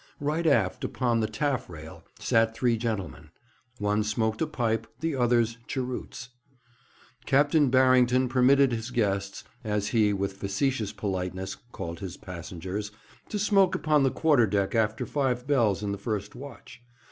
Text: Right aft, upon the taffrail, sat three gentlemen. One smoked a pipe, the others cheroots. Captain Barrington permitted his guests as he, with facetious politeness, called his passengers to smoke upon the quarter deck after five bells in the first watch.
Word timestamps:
Right 0.19 0.47
aft, 0.47 0.83
upon 0.83 1.19
the 1.19 1.27
taffrail, 1.27 2.03
sat 2.17 2.55
three 2.55 2.75
gentlemen. 2.75 3.29
One 3.77 4.03
smoked 4.03 4.41
a 4.41 4.47
pipe, 4.47 4.87
the 4.99 5.15
others 5.15 5.59
cheroots. 5.67 6.29
Captain 7.27 7.69
Barrington 7.69 8.27
permitted 8.27 8.71
his 8.71 8.89
guests 8.89 9.43
as 9.63 9.89
he, 9.89 10.11
with 10.11 10.33
facetious 10.37 10.91
politeness, 10.91 11.55
called 11.71 11.99
his 11.99 12.17
passengers 12.17 12.91
to 13.29 13.37
smoke 13.37 13.75
upon 13.75 14.01
the 14.01 14.09
quarter 14.09 14.47
deck 14.47 14.73
after 14.73 15.05
five 15.05 15.45
bells 15.45 15.83
in 15.83 15.91
the 15.91 15.99
first 15.99 16.33
watch. 16.33 16.81